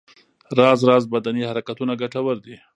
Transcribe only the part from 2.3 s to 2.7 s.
دي.